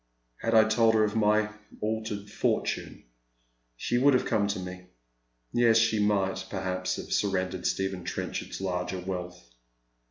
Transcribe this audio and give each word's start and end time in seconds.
Had 0.37 0.55
I 0.55 0.63
told 0.63 0.95
her 0.95 1.03
of 1.03 1.15
my 1.15 1.51
altered 1.79 2.27
fortunes 2.27 3.03
she 3.77 3.99
would 3.99 4.15
ave 4.15 4.25
come 4.25 4.47
to 4.47 4.59
me. 4.59 4.87
Yes, 5.53 5.77
she 5.77 5.99
might, 5.99 6.47
perhaps, 6.49 6.95
have 6.95 7.13
surrendered 7.13 7.67
Stephen 7.67 8.03
Trenchard's 8.03 8.59
larger 8.61 8.99
wealth. 8.99 9.47